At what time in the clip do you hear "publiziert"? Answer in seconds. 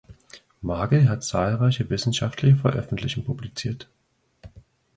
3.27-3.87